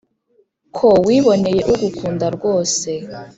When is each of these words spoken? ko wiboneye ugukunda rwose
ko 0.77 0.89
wiboneye 1.05 1.61
ugukunda 1.73 2.25
rwose 2.35 2.89